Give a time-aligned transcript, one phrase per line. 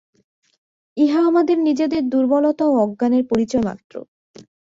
[0.97, 3.93] ইহা আমাদের নিজেদের দুর্বলতা ও অজ্ঞানের পরিচয় মাত্র।